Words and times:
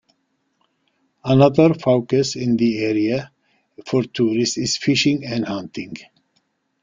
Another 1.23 1.75
focus 1.75 2.35
in 2.35 2.57
the 2.57 2.79
area 2.83 3.31
for 3.85 4.01
tourists 4.01 4.57
is 4.57 4.75
fishing 4.75 5.23
and 5.23 5.45
hunting. 5.45 5.93